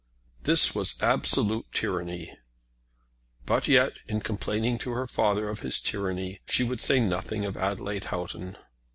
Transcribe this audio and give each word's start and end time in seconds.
This 0.45 0.73
was 0.73 0.99
absolute 0.99 1.71
tyranny. 1.71 2.35
But 3.45 3.67
yet 3.67 3.93
in 4.07 4.19
complaining 4.21 4.79
to 4.79 4.89
her 4.93 5.05
father 5.05 5.47
of 5.47 5.59
his 5.59 5.79
tyranny 5.79 6.41
she 6.47 6.63
would 6.63 6.81
say 6.81 6.99
nothing 6.99 7.45
of 7.45 7.55
Adelaide 7.55 8.05
Houghton. 8.05 8.57